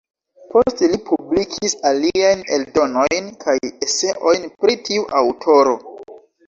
Poste 0.53 0.87
li 0.93 0.97
publikis 1.09 1.75
aliajn 1.91 2.43
eldonojn 2.59 3.31
kaj 3.47 3.59
eseojn 3.91 4.53
pri 4.63 4.83
tiu 4.91 5.09
aŭtoro. 5.25 5.81